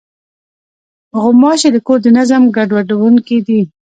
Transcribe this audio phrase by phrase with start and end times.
[1.21, 3.59] غوماشې د کور د نظم ګډوډوونکې دي.